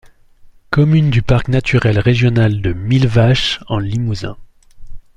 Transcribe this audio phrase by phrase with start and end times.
[0.71, 4.35] Commune du parc naturel régional de Millevaches en Limousin.